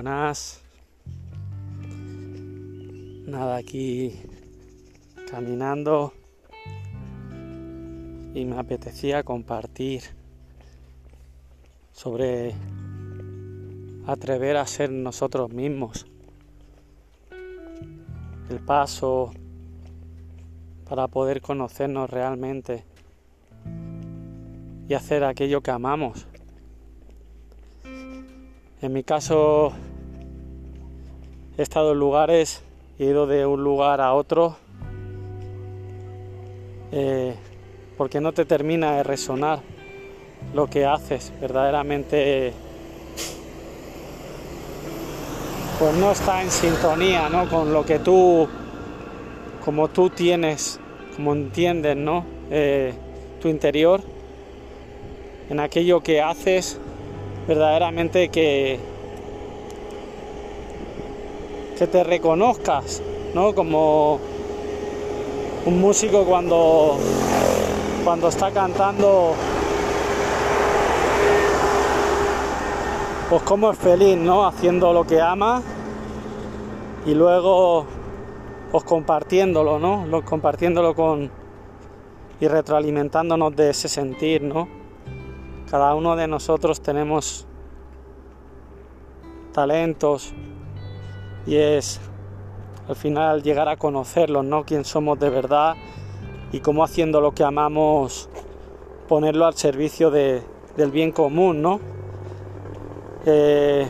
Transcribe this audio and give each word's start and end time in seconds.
Buenas. 0.00 0.62
Nada, 3.26 3.56
aquí 3.56 4.14
caminando 5.28 6.12
y 8.32 8.44
me 8.44 8.56
apetecía 8.56 9.24
compartir 9.24 10.02
sobre 11.90 12.54
atrever 14.06 14.58
a 14.58 14.68
ser 14.68 14.92
nosotros 14.92 15.52
mismos. 15.52 16.06
El 18.50 18.60
paso 18.60 19.32
para 20.88 21.08
poder 21.08 21.40
conocernos 21.40 22.08
realmente 22.08 22.84
y 24.88 24.94
hacer 24.94 25.24
aquello 25.24 25.60
que 25.60 25.72
amamos. 25.72 26.28
En 28.80 28.92
mi 28.92 29.02
caso 29.02 29.72
he 31.58 31.62
estado 31.62 31.92
en 31.92 31.98
lugares, 31.98 32.62
he 33.00 33.06
ido 33.06 33.26
de 33.26 33.44
un 33.44 33.64
lugar 33.64 34.00
a 34.00 34.14
otro 34.14 34.56
eh, 36.92 37.34
porque 37.96 38.20
no 38.20 38.32
te 38.32 38.44
termina 38.44 38.92
de 38.92 39.02
resonar 39.02 39.58
lo 40.54 40.68
que 40.68 40.86
haces, 40.86 41.32
verdaderamente 41.40 42.52
pues 45.80 45.94
no 45.94 46.12
está 46.12 46.42
en 46.42 46.50
sintonía 46.50 47.28
¿no? 47.28 47.48
con 47.48 47.72
lo 47.72 47.84
que 47.84 47.98
tú, 47.98 48.48
como 49.64 49.88
tú 49.88 50.10
tienes, 50.10 50.78
como 51.16 51.32
entiendes, 51.32 51.96
¿no? 51.96 52.24
Eh, 52.50 52.94
tu 53.40 53.48
interior, 53.48 54.00
en 55.50 55.60
aquello 55.60 56.00
que 56.00 56.20
haces, 56.20 56.80
verdaderamente 57.46 58.28
que, 58.28 58.80
que 61.78 61.86
te 61.86 62.02
reconozcas, 62.02 63.00
¿no? 63.34 63.54
Como 63.54 64.18
un 65.64 65.80
músico 65.80 66.24
cuando, 66.24 66.98
cuando 68.04 68.28
está 68.28 68.50
cantando, 68.50 69.34
pues 73.30 73.42
como 73.42 73.70
es 73.70 73.78
feliz, 73.78 74.16
¿no? 74.16 74.44
Haciendo 74.44 74.92
lo 74.92 75.04
que 75.04 75.20
ama 75.20 75.62
y 77.06 77.14
luego 77.14 77.86
pues 78.72 78.82
compartiéndolo, 78.82 79.78
¿no? 79.78 80.24
compartiéndolo 80.24 80.94
con 80.94 81.30
y 82.40 82.48
retroalimentándonos 82.48 83.54
de 83.54 83.70
ese 83.70 83.88
sentir, 83.88 84.42
¿no? 84.42 84.68
Cada 85.70 85.94
uno 85.94 86.16
de 86.16 86.26
nosotros 86.26 86.80
tenemos 86.80 87.46
talentos 89.52 90.34
y 91.46 91.56
es 91.56 92.00
al 92.88 92.96
final 92.96 93.42
llegar 93.42 93.68
a 93.68 93.76
conocerlos, 93.76 94.44
¿no? 94.44 94.64
Quién 94.64 94.84
somos 94.84 95.18
de 95.18 95.28
verdad 95.28 95.74
y 96.52 96.60
cómo 96.60 96.82
haciendo 96.82 97.20
lo 97.20 97.32
que 97.32 97.44
amamos 97.44 98.30
ponerlo 99.08 99.46
al 99.46 99.54
servicio 99.54 100.10
del 100.10 100.42
bien 100.90 101.12
común, 101.12 101.60
¿no? 101.60 101.80
Eh, 103.26 103.86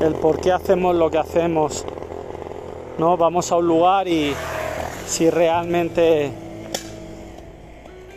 el 0.00 0.14
por 0.14 0.40
qué 0.40 0.52
hacemos 0.52 0.96
lo 0.96 1.10
que 1.10 1.18
hacemos, 1.18 1.84
¿no? 2.98 3.16
Vamos 3.16 3.52
a 3.52 3.56
un 3.56 3.68
lugar 3.68 4.08
y 4.08 4.34
si 5.06 5.30
realmente 5.30 6.32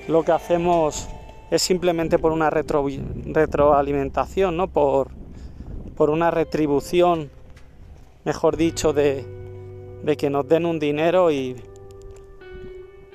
lo 0.07 0.23
que 0.23 0.31
hacemos 0.31 1.07
es 1.51 1.61
simplemente 1.61 2.17
por 2.17 2.31
una 2.31 2.49
retroalimentación, 2.49 4.57
¿no? 4.57 4.67
Por, 4.67 5.18
por 5.99 6.09
una 6.11 6.31
retribución, 6.31 7.29
mejor 8.23 8.55
dicho, 8.55 8.93
de, 8.93 9.25
que 10.17 10.29
nos 10.29 10.47
den 10.47 10.65
un 10.65 10.79
dinero 10.79 11.29
y 11.29 11.57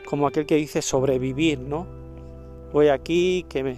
como 0.04 0.26
aquel 0.26 0.44
que 0.44 0.56
dice 0.56 0.82
sobrevivir, 0.82 1.60
¿no? 1.60 1.86
Voy 2.74 2.88
aquí, 2.88 3.46
que 3.48 3.62
me, 3.64 3.76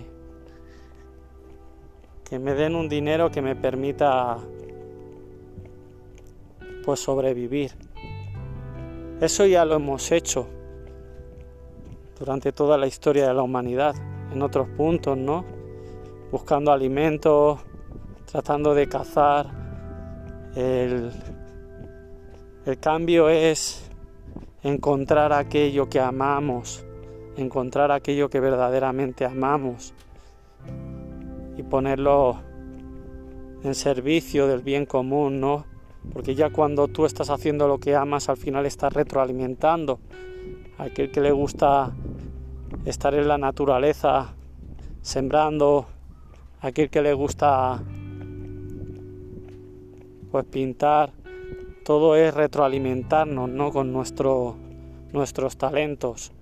que 2.28 2.40
me 2.40 2.54
den 2.54 2.74
un 2.74 2.88
dinero 2.88 3.30
que 3.30 3.40
me 3.42 3.54
permita 3.54 4.38
pues 6.84 6.98
sobrevivir. 6.98 7.70
Eso 9.20 9.46
ya 9.46 9.64
lo 9.64 9.76
hemos 9.76 10.10
hecho 10.10 10.48
durante 12.18 12.50
toda 12.50 12.76
la 12.76 12.88
historia 12.88 13.28
de 13.28 13.34
la 13.34 13.42
humanidad, 13.42 13.94
en 14.32 14.42
otros 14.42 14.66
puntos, 14.70 15.16
¿no? 15.16 15.44
Buscando 16.32 16.72
alimentos, 16.72 17.60
tratando 18.26 18.74
de 18.74 18.88
cazar. 18.88 19.46
El, 20.54 21.12
el 22.64 22.78
cambio 22.78 23.28
es 23.28 23.90
encontrar 24.62 25.32
aquello 25.32 25.88
que 25.88 26.00
amamos, 26.00 26.84
encontrar 27.36 27.92
aquello 27.92 28.28
que 28.28 28.40
verdaderamente 28.40 29.24
amamos 29.24 29.94
y 31.56 31.62
ponerlo 31.62 32.40
en 33.62 33.74
servicio 33.74 34.46
del 34.46 34.62
bien 34.62 34.86
común, 34.86 35.40
¿no? 35.40 35.64
Porque 36.12 36.34
ya 36.34 36.50
cuando 36.50 36.88
tú 36.88 37.04
estás 37.04 37.30
haciendo 37.30 37.66
lo 37.68 37.78
que 37.78 37.96
amas, 37.96 38.28
al 38.28 38.36
final 38.36 38.66
estás 38.66 38.92
retroalimentando. 38.92 39.98
Aquel 40.78 41.10
que 41.10 41.20
le 41.20 41.32
gusta 41.32 41.92
estar 42.84 43.14
en 43.14 43.26
la 43.28 43.38
naturaleza, 43.38 44.34
sembrando, 45.00 45.86
aquel 46.60 46.90
que 46.90 47.02
le 47.02 47.12
gusta 47.12 47.82
pues 50.30 50.44
pintar, 50.44 51.12
todo 51.84 52.16
es 52.16 52.34
retroalimentarnos 52.34 53.48
¿no? 53.48 53.70
con 53.70 53.92
nuestro, 53.92 54.56
nuestros 55.12 55.56
talentos. 55.56 56.32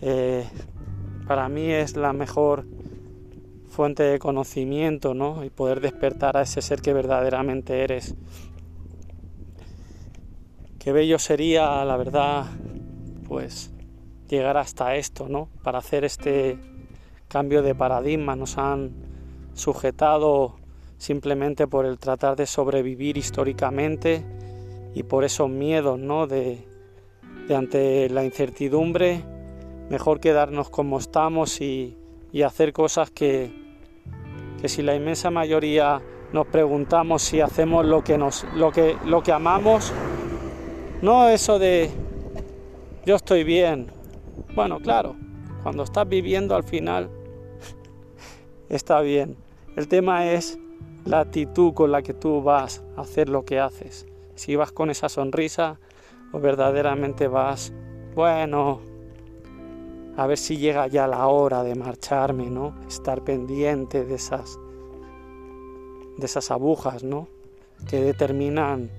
Eh, 0.00 0.44
para 1.26 1.48
mí 1.48 1.70
es 1.70 1.96
la 1.96 2.12
mejor 2.12 2.66
fuente 3.68 4.02
de 4.02 4.18
conocimiento 4.18 5.14
¿no? 5.14 5.44
y 5.44 5.50
poder 5.50 5.80
despertar 5.80 6.36
a 6.36 6.42
ese 6.42 6.60
ser 6.60 6.82
que 6.82 6.92
verdaderamente 6.92 7.82
eres. 7.82 8.14
Qué 10.78 10.92
bello 10.92 11.18
sería, 11.18 11.84
la 11.84 11.96
verdad, 11.96 12.46
pues 13.28 13.72
llegar 14.28 14.56
hasta 14.56 14.96
esto, 14.96 15.28
¿no? 15.28 15.48
Para 15.62 15.78
hacer 15.78 16.04
este 16.04 16.58
cambio 17.28 17.62
de 17.62 17.74
paradigma. 17.74 18.34
Nos 18.34 18.58
han 18.58 18.90
sujetado 19.54 20.56
simplemente 21.02 21.66
por 21.66 21.84
el 21.84 21.98
tratar 21.98 22.36
de 22.36 22.46
sobrevivir 22.46 23.16
históricamente 23.16 24.24
y 24.94 25.02
por 25.02 25.24
esos 25.24 25.50
miedos, 25.50 25.98
¿no? 25.98 26.28
De, 26.28 26.64
ante 27.52 28.08
la 28.08 28.24
incertidumbre, 28.24 29.24
mejor 29.90 30.20
quedarnos 30.20 30.70
como 30.70 30.98
estamos 30.98 31.60
y, 31.60 31.98
hacer 32.44 32.72
cosas 32.72 33.10
que, 33.10 33.52
que 34.60 34.68
si 34.68 34.82
la 34.82 34.94
inmensa 34.94 35.30
mayoría 35.30 36.00
nos 36.32 36.46
preguntamos 36.46 37.22
si 37.22 37.40
hacemos 37.40 37.84
lo 37.84 38.02
que 38.02 38.16
nos 38.16 38.44
lo 38.54 38.72
que 38.72 38.96
lo 39.04 39.22
que 39.22 39.32
amamos 39.32 39.92
no 41.02 41.28
eso 41.28 41.58
de 41.58 41.90
yo 43.04 43.16
estoy 43.16 43.44
bien 43.44 43.90
bueno, 44.54 44.80
claro, 44.80 45.16
cuando 45.62 45.82
estás 45.82 46.06
viviendo 46.08 46.54
al 46.54 46.64
final 46.64 47.08
está 48.68 49.00
bien. 49.00 49.36
El 49.76 49.88
tema 49.88 50.30
es 50.30 50.58
la 51.04 51.20
actitud 51.20 51.74
con 51.74 51.92
la 51.92 52.02
que 52.02 52.14
tú 52.14 52.42
vas 52.42 52.82
a 52.96 53.02
hacer 53.02 53.28
lo 53.28 53.44
que 53.44 53.58
haces. 53.58 54.06
Si 54.34 54.56
vas 54.56 54.72
con 54.72 54.90
esa 54.90 55.08
sonrisa 55.08 55.78
o 56.32 56.40
verdaderamente 56.40 57.28
vas, 57.28 57.72
bueno, 58.14 58.80
a 60.16 60.26
ver 60.26 60.38
si 60.38 60.56
llega 60.58 60.86
ya 60.86 61.06
la 61.06 61.26
hora 61.26 61.62
de 61.62 61.74
marcharme, 61.74 62.50
¿no? 62.50 62.74
Estar 62.86 63.22
pendiente 63.22 64.04
de 64.04 64.14
esas 64.14 64.58
de 66.18 66.26
esas 66.26 66.50
agujas, 66.50 67.02
¿no? 67.02 67.28
Que 67.88 68.00
determinan 68.02 68.90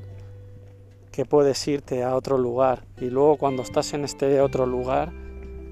que 1.12 1.26
puedes 1.26 1.68
irte 1.68 2.04
a 2.04 2.16
otro 2.16 2.40
lugar 2.40 2.86
y 3.00 3.06
luego 3.12 3.38
cuando 3.38 3.62
estás 3.62 3.94
en 3.94 4.04
este 4.04 4.42
otro 4.42 4.66
lugar 4.66 5.14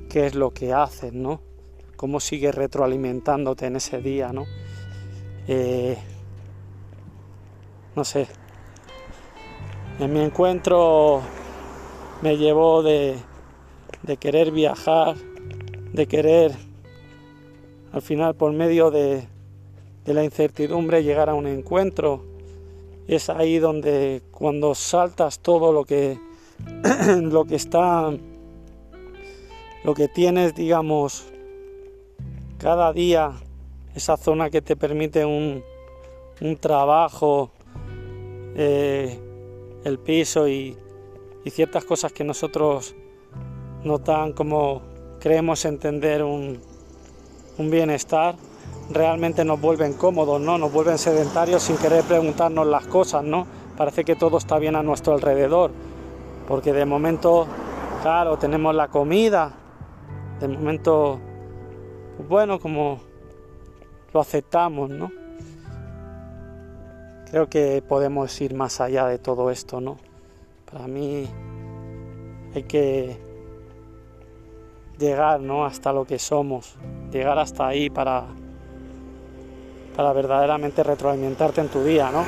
qué 0.07 0.27
es 0.27 0.35
lo 0.35 0.51
que 0.51 0.71
haces, 0.71 1.13
¿no? 1.13 1.41
Cómo 1.95 2.19
sigues 2.19 2.53
retroalimentándote 2.53 3.65
en 3.65 3.75
ese 3.75 4.01
día, 4.01 4.31
¿no? 4.31 4.45
Eh, 5.47 5.97
no 7.95 8.03
sé. 8.03 8.27
En 9.99 10.13
mi 10.13 10.21
encuentro 10.21 11.21
me 12.21 12.37
llevó 12.37 12.83
de, 12.83 13.17
de 14.03 14.17
querer 14.17 14.51
viajar, 14.51 15.15
de 15.93 16.07
querer 16.07 16.51
al 17.91 18.01
final 18.01 18.35
por 18.35 18.53
medio 18.53 18.91
de, 18.91 19.27
de 20.05 20.13
la 20.13 20.23
incertidumbre 20.23 21.03
llegar 21.03 21.29
a 21.29 21.33
un 21.33 21.47
encuentro. 21.47 22.23
Es 23.07 23.29
ahí 23.29 23.59
donde 23.59 24.21
cuando 24.31 24.75
saltas 24.75 25.39
todo 25.39 25.73
lo 25.73 25.83
que, 25.83 26.19
lo 27.21 27.45
que 27.45 27.55
está 27.55 28.11
lo 29.83 29.95
que 29.95 30.07
tienes, 30.07 30.53
digamos, 30.53 31.25
cada 32.59 32.93
día 32.93 33.31
esa 33.95 34.15
zona 34.15 34.49
que 34.49 34.61
te 34.61 34.75
permite 34.75 35.25
un, 35.25 35.63
trabajo, 36.59 37.51
eh, 38.55 39.19
el 39.83 39.99
piso 39.99 40.47
y, 40.47 40.77
ciertas 41.49 41.83
cosas 41.85 42.13
que 42.13 42.23
nosotros 42.23 42.95
no 43.83 43.97
tan 43.99 44.31
como 44.33 44.83
creemos 45.19 45.65
entender 45.65 46.23
un, 46.23 46.59
bienestar, 47.57 48.35
realmente 48.89 49.45
nos 49.45 49.61
vuelven 49.61 49.93
cómodos, 49.93 50.41
¿no? 50.41 50.57
Nos 50.57 50.73
vuelven 50.73 50.97
sedentarios 50.97 51.61
sin 51.61 51.77
querer 51.77 52.03
preguntarnos 52.03 52.65
las 52.65 52.87
cosas, 52.87 53.23
¿no? 53.23 53.45
Parece 53.77 54.03
que 54.03 54.15
todo 54.15 54.37
está 54.37 54.57
bien 54.57 54.75
a 54.75 54.81
nuestro 54.81 55.13
alrededor, 55.13 55.71
porque 56.47 56.73
de 56.73 56.85
momento, 56.85 57.45
claro, 58.01 58.37
tenemos 58.37 58.73
la 58.73 58.87
comida, 58.87 59.53
de 60.39 60.47
momento, 60.47 61.19
pues 62.17 62.27
bueno, 62.27 62.59
como 62.59 62.99
lo 64.11 64.19
aceptamos, 64.19 64.89
¿no? 64.89 65.20
Creo 67.31 67.47
que 67.47 67.81
podemos 67.81 68.41
ir 68.41 68.53
más 68.55 68.81
allá 68.81 69.07
de 69.07 69.17
todo 69.17 69.51
esto, 69.51 69.79
¿no? 69.79 69.95
Para 70.69 70.85
mí 70.85 71.29
hay 72.53 72.63
que 72.63 73.17
llegar, 74.99 75.39
¿no? 75.39 75.63
Hasta 75.63 75.93
lo 75.93 76.03
que 76.03 76.19
somos, 76.19 76.75
llegar 77.09 77.39
hasta 77.39 77.67
ahí 77.67 77.89
para 77.89 78.25
para 79.95 80.11
verdaderamente 80.11 80.83
retroalimentarte 80.83 81.61
en 81.61 81.69
tu 81.69 81.81
día, 81.85 82.11
¿no? 82.11 82.25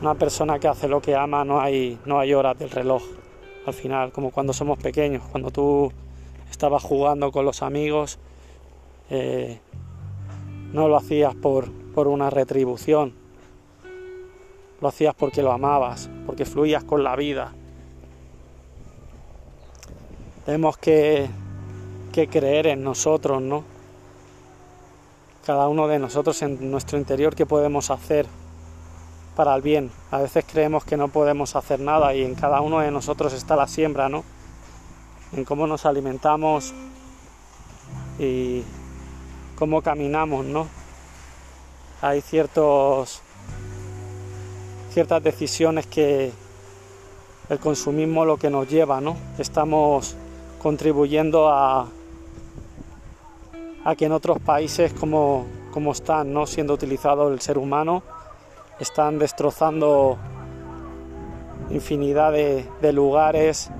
Una 0.00 0.14
persona 0.14 0.60
que 0.60 0.68
hace 0.68 0.86
lo 0.86 1.02
que 1.02 1.16
ama 1.16 1.44
no 1.44 1.60
hay, 1.60 1.98
no 2.04 2.20
hay 2.20 2.32
horas 2.32 2.56
del 2.56 2.70
reloj. 2.70 3.02
Al 3.66 3.74
final, 3.74 4.12
como 4.12 4.30
cuando 4.30 4.52
somos 4.52 4.78
pequeños, 4.78 5.24
cuando 5.32 5.50
tú 5.50 5.92
estabas 6.48 6.84
jugando 6.84 7.32
con 7.32 7.44
los 7.44 7.60
amigos, 7.60 8.20
eh, 9.10 9.58
no 10.72 10.86
lo 10.86 10.96
hacías 10.96 11.34
por, 11.34 11.72
por 11.72 12.06
una 12.06 12.30
retribución, 12.30 13.23
lo 14.84 14.90
hacías 14.90 15.14
porque 15.14 15.42
lo 15.42 15.50
amabas, 15.50 16.10
porque 16.26 16.44
fluías 16.44 16.84
con 16.84 17.02
la 17.02 17.16
vida. 17.16 17.52
Tenemos 20.44 20.76
que, 20.76 21.26
que 22.12 22.28
creer 22.28 22.66
en 22.66 22.84
nosotros, 22.84 23.40
¿no? 23.40 23.64
cada 25.46 25.68
uno 25.68 25.88
de 25.88 25.98
nosotros 25.98 26.40
en 26.42 26.70
nuestro 26.70 26.98
interior 26.98 27.34
qué 27.34 27.46
podemos 27.46 27.90
hacer 27.90 28.26
para 29.36 29.54
el 29.54 29.62
bien. 29.62 29.90
A 30.10 30.18
veces 30.18 30.44
creemos 30.50 30.84
que 30.84 30.98
no 30.98 31.08
podemos 31.08 31.56
hacer 31.56 31.80
nada 31.80 32.14
y 32.14 32.22
en 32.22 32.34
cada 32.34 32.60
uno 32.60 32.80
de 32.80 32.90
nosotros 32.90 33.32
está 33.32 33.56
la 33.56 33.66
siembra, 33.66 34.10
¿no? 34.10 34.22
En 35.32 35.46
cómo 35.46 35.66
nos 35.66 35.86
alimentamos 35.86 36.74
y 38.18 38.62
cómo 39.58 39.80
caminamos, 39.80 40.44
¿no? 40.44 40.66
Hay 42.02 42.20
ciertos 42.20 43.22
ciertas 44.94 45.22
decisiones 45.22 45.86
que 45.86 46.32
el 47.50 47.58
consumismo 47.58 48.24
lo 48.24 48.38
que 48.38 48.48
nos 48.48 48.68
lleva, 48.68 49.02
¿no? 49.02 49.16
Estamos 49.38 50.16
contribuyendo 50.62 51.50
a 51.50 51.88
a 53.84 53.94
que 53.94 54.06
en 54.06 54.12
otros 54.12 54.38
países 54.40 54.92
como, 54.94 55.44
como 55.70 55.92
están 55.92 56.32
¿no? 56.32 56.46
siendo 56.46 56.72
utilizado 56.72 57.28
el 57.28 57.40
ser 57.40 57.58
humano, 57.58 58.02
están 58.80 59.18
destrozando 59.18 60.16
infinidad 61.70 62.32
de, 62.32 62.92
lugares 62.92 63.70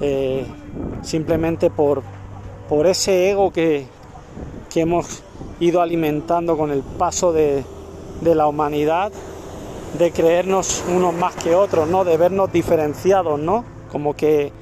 eh, 0.00 0.46
simplemente 1.02 1.70
por, 1.70 2.02
por 2.68 2.86
ese 2.86 3.30
ego 3.30 3.52
que, 3.52 3.86
que, 4.72 4.82
hemos 4.82 5.22
ido 5.60 5.80
alimentando 5.80 6.56
con 6.56 6.70
el 6.70 6.82
paso 6.82 7.32
de, 7.32 7.64
de, 8.20 8.34
la 8.34 8.46
humanidad, 8.46 9.12
de 9.98 10.10
creernos 10.10 10.84
unos 10.88 11.14
más 11.14 11.34
que 11.36 11.54
otros, 11.54 11.88
¿no? 11.88 12.04
de 12.04 12.16
vernos 12.16 12.52
diferenciados, 12.52 13.38
¿no? 13.38 13.64
como 13.90 14.14
que 14.14 14.52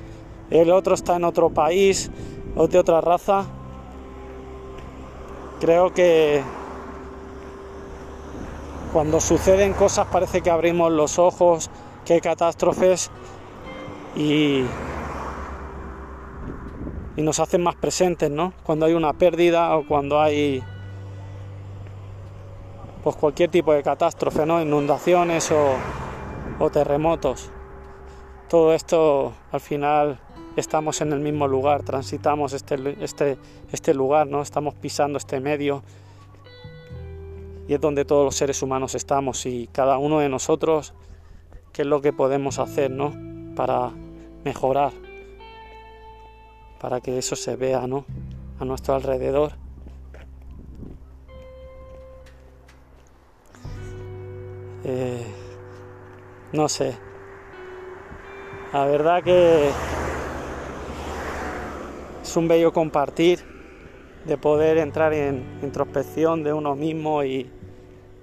el 0.51 0.71
otro 0.71 0.95
está 0.95 1.17
en 1.17 1.25
otro 1.25 1.51
país 1.51 2.11
o 2.57 2.67
de 2.67 2.79
otra 2.79 3.01
raza 3.01 3.47
Creo 5.61 5.93
que 5.93 6.41
cuando 8.95 9.21
suceden 9.21 9.75
cosas 9.75 10.07
parece 10.07 10.41
que 10.41 10.51
abrimos 10.51 10.91
los 10.91 11.19
ojos, 11.19 11.71
que 12.07 12.15
hay 12.15 12.21
catástrofes 12.23 13.11
y, 14.17 14.65
y 17.17 17.23
nos 17.23 17.39
hacen 17.39 17.63
más 17.63 17.77
presentes, 17.77 18.31
¿no? 18.31 18.55
Cuando 18.63 18.87
hay 18.87 18.95
una 18.95 19.13
pérdida 19.13 19.77
o 19.77 19.87
cuando 19.87 20.19
hay 20.19 20.63
pues 23.03 23.17
cualquier 23.17 23.51
tipo 23.51 23.73
de 23.73 23.83
catástrofe, 23.83 24.45
¿no? 24.47 24.61
Inundaciones 24.61 25.51
o, 25.53 26.71
terremotos. 26.71 27.51
Todo 28.49 28.75
esto 28.75 29.33
al 29.51 29.61
final 29.61 30.21
estamos 30.57 31.01
en 31.01 31.13
el 31.13 31.21
mismo 31.21 31.49
lugar, 31.49 31.83
transitamos 31.83 32.53
este, 32.53 32.97
este, 33.03 33.39
este 33.73 33.95
lugar, 33.95 34.27
¿no? 34.27 34.43
estamos 34.43 34.75
pisando 34.75 35.17
este 35.17 35.41
medio 35.41 35.83
y 37.67 37.75
es 37.75 37.81
donde 37.81 38.05
todos 38.05 38.25
los 38.25 38.35
seres 38.35 38.61
humanos 38.63 38.95
estamos 38.95 39.47
y 39.47 39.69
cada 39.73 39.97
uno 39.97 40.19
de 40.19 40.29
nosotros, 40.29 40.93
qué 41.73 41.83
es 41.83 41.89
lo 41.89 42.03
que 42.03 42.13
podemos 42.13 42.59
hacer 42.59 42.91
¿no? 42.91 43.15
para 43.55 43.91
mejorar, 44.45 44.93
para 46.81 47.01
que 47.01 47.17
eso 47.17 47.37
se 47.37 47.57
vea 47.57 47.87
¿no? 47.87 48.05
a 48.59 48.65
nuestro 48.65 48.95
alrededor. 48.95 49.60
Eh, 54.93 55.25
no 56.53 56.69
sé, 56.69 56.99
la 58.73 58.87
verdad 58.87 59.23
que 59.23 59.71
es 62.23 62.37
un 62.37 62.49
bello 62.49 62.73
compartir, 62.73 63.39
de 64.25 64.37
poder 64.37 64.79
entrar 64.79 65.13
en 65.13 65.45
introspección 65.63 66.43
de 66.43 66.53
uno 66.53 66.75
mismo 66.75 67.23
y, 67.23 67.49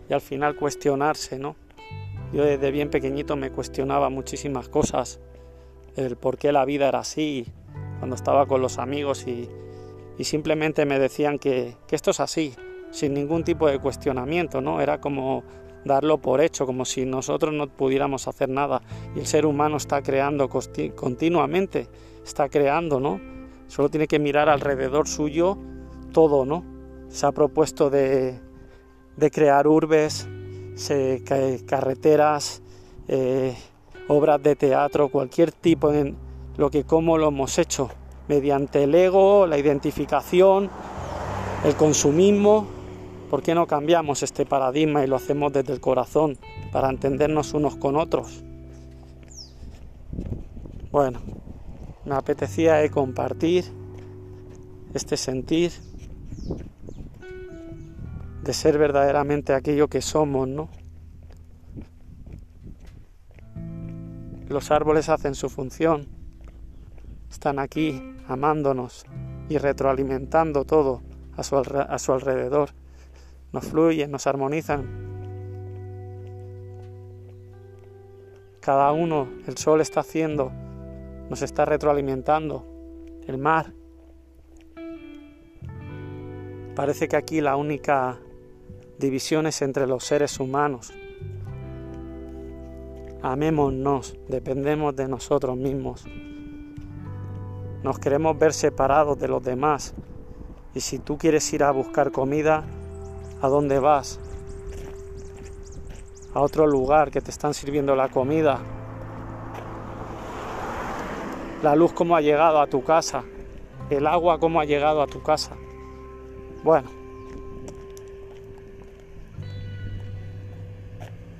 al 0.09 0.19
final 0.19 0.57
cuestionarse, 0.57 1.39
¿no? 1.39 1.55
Yo 2.33 2.43
desde 2.43 2.69
bien 2.71 2.89
pequeñito 2.89 3.37
me 3.37 3.49
cuestionaba 3.49 4.09
muchísimas 4.09 4.67
cosas, 4.67 5.21
el 5.95 6.17
por 6.17 6.37
qué 6.37 6.51
la 6.51 6.65
vida 6.65 6.89
era 6.89 6.99
así, 6.99 7.47
cuando 7.99 8.17
estaba 8.17 8.45
con 8.45 8.61
los 8.61 8.77
amigos 8.77 9.25
y, 9.25 9.47
simplemente 10.21 10.85
me 10.85 10.99
decían 10.99 11.39
que, 11.39 11.77
esto 11.91 12.11
es 12.11 12.19
así, 12.19 12.55
sin 12.91 13.13
ningún 13.13 13.45
tipo 13.45 13.67
de 13.69 13.79
cuestionamiento, 13.79 14.59
¿no? 14.59 14.81
Era 14.81 14.99
como 14.99 15.45
darlo 15.87 16.17
por 16.19 16.41
hecho, 16.41 16.65
como 16.65 16.85
si 16.85 17.05
nosotros 17.05 17.53
no 17.53 17.67
pudiéramos 17.67 18.27
hacer 18.27 18.49
nada. 18.49 18.81
Y 19.15 19.19
el 19.19 19.27
ser 19.27 19.45
humano 19.45 19.77
está 19.77 20.01
creando 20.01 20.49
continuamente, 20.49 21.87
está 22.23 22.49
creando, 22.49 22.99
¿no? 22.99 23.19
Solo 23.67 23.89
tiene 23.89 24.07
que 24.07 24.19
mirar 24.19 24.49
alrededor 24.49 25.07
suyo 25.07 25.57
todo, 26.11 26.45
¿no? 26.45 26.63
Se 27.09 27.25
ha 27.25 27.31
propuesto 27.31 27.89
de, 27.89 28.39
crear 29.31 29.67
urbes, 29.67 30.27
carreteras, 31.65 32.61
eh, 33.07 33.55
obras 34.07 34.41
de 34.43 34.55
teatro, 34.55 35.09
cualquier 35.09 35.51
tipo 35.51 35.91
en 35.93 36.15
lo 36.57 36.69
que 36.69 36.83
como 36.83 37.17
lo 37.17 37.27
hemos 37.27 37.57
hecho, 37.59 37.89
mediante 38.27 38.83
el 38.83 38.95
ego, 38.95 39.47
la 39.47 39.57
identificación, 39.57 40.69
el 41.63 41.75
consumismo. 41.75 42.76
¿Por 43.29 43.43
qué 43.43 43.53
no 43.53 43.67
cambiamos 43.67 44.23
este 44.23 44.45
paradigma 44.45 45.03
y 45.03 45.07
lo 45.07 45.17
hacemos 45.17 45.51
desde 45.51 45.73
el 45.73 45.81
corazón 45.81 46.37
para 46.71 46.89
entendernos 46.89 47.53
unos 47.53 47.75
con 47.75 47.97
otros? 47.97 48.43
Bueno, 50.91 51.19
me 52.05 52.15
apetecía 52.15 52.89
compartir 52.89 53.65
este 54.93 55.17
sentir 55.17 55.73
de 58.43 58.53
ser 58.53 58.77
verdaderamente 58.77 59.53
aquello 59.53 59.89
que 59.89 60.01
somos, 60.01 60.47
¿no? 60.47 60.69
Los 64.47 64.71
árboles 64.71 65.09
hacen 65.09 65.35
su 65.35 65.49
función, 65.49 66.07
están 67.29 67.59
aquí 67.59 68.01
amándonos 68.29 69.05
y 69.49 69.57
retroalimentando 69.57 70.63
todo 70.63 71.01
a 71.35 71.43
su, 71.43 71.57
a 71.57 71.99
su 71.99 72.13
alrededor, 72.13 72.69
nos 73.53 73.65
fluyen, 73.65 74.11
nos 74.11 74.27
armonizan. 74.27 75.07
Cada 78.59 78.91
uno, 78.91 79.27
el 79.47 79.57
sol 79.57 79.81
está 79.81 80.01
haciendo 80.01 80.51
nos 81.29 81.41
está 81.41 81.65
retroalimentando. 81.65 82.65
El 83.27 83.37
mar. 83.37 83.73
Parece 86.75 87.07
que 87.07 87.17
aquí 87.17 87.41
la 87.41 87.57
única 87.57 88.19
división 88.97 89.47
es 89.47 89.61
entre 89.61 89.85
los 89.85 90.05
seres 90.05 90.39
humanos. 90.39 90.93
Amémonos, 93.21 94.17
dependemos 94.29 94.95
de 94.95 95.09
nosotros 95.09 95.57
mismos. 95.57 96.05
Nos 97.83 97.99
queremos 97.99 98.37
ver 98.39 98.53
separados 98.53 99.19
de 99.19 99.27
los 99.27 99.43
demás. 99.43 99.93
Y 100.73 100.79
si 100.79 100.99
tú 100.99 101.17
quieres 101.17 101.51
ir 101.51 101.63
a 101.63 101.71
buscar 101.71 102.11
comida, 102.11 102.63
a 103.41 103.47
dónde 103.47 103.79
vas, 103.79 104.19
a 106.33 106.41
otro 106.41 106.67
lugar 106.67 107.11
que 107.11 107.21
te 107.21 107.31
están 107.31 107.53
sirviendo 107.53 107.95
la 107.95 108.09
comida, 108.09 108.59
la 111.63 111.75
luz 111.75 111.93
cómo 111.93 112.15
ha 112.15 112.21
llegado 112.21 112.59
a 112.59 112.67
tu 112.67 112.83
casa, 112.83 113.23
el 113.89 114.07
agua 114.07 114.39
cómo 114.39 114.59
ha 114.59 114.65
llegado 114.65 115.01
a 115.01 115.07
tu 115.07 115.21
casa. 115.21 115.55
Bueno, 116.63 116.89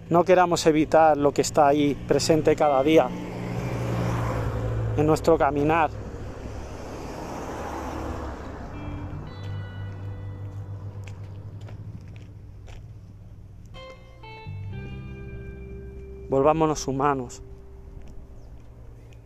no 0.09 0.23
queramos 0.23 0.65
evitar 0.65 1.17
lo 1.17 1.31
que 1.31 1.41
está 1.41 1.67
ahí 1.67 1.95
presente 2.07 2.55
cada 2.55 2.81
día 2.83 3.09
en 4.97 5.05
nuestro 5.05 5.37
caminar. 5.37 5.89
Volvámonos 16.29 16.87
humanos, 16.87 17.41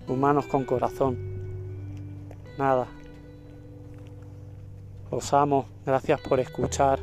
humanos 0.08 0.46
con 0.46 0.66
corazón. 0.66 1.18
Nada. 2.60 2.88
Os 5.10 5.34
amo, 5.34 5.66
gracias 5.84 6.22
por 6.22 6.40
escuchar. 6.40 7.00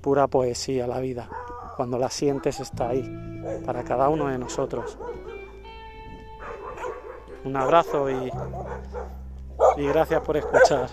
Pura 0.00 0.26
poesía 0.26 0.88
la 0.88 0.98
vida. 0.98 1.28
Cuando 1.76 1.96
la 1.96 2.10
sientes 2.10 2.58
está 2.58 2.88
ahí, 2.88 3.42
para 3.64 3.84
cada 3.84 4.08
uno 4.08 4.26
de 4.26 4.38
nosotros. 4.38 4.98
Un 7.44 7.56
abrazo 7.56 8.10
y, 8.10 8.32
y 9.76 9.86
gracias 9.86 10.20
por 10.22 10.36
escuchar. 10.36 10.88